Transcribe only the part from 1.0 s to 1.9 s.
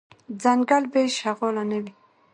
شغاله نه